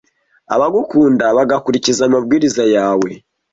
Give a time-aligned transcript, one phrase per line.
[0.55, 3.11] abagukunda bagakurikiza amabwiriza yawe